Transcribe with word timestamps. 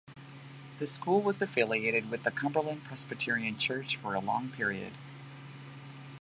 The 0.79 0.87
school 0.87 1.21
was 1.21 1.43
affiliated 1.43 2.09
with 2.09 2.23
the 2.23 2.31
Cumberland 2.31 2.83
Presbyterian 2.85 3.55
Church 3.59 3.97
for 3.97 4.15
a 4.15 4.19
long 4.19 4.49
period. 4.49 4.93